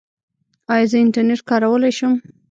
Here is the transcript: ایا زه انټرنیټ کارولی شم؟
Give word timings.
ایا 0.73 0.87
زه 0.91 0.97
انټرنیټ 1.03 1.41
کارولی 1.49 1.91
شم؟ 1.97 2.13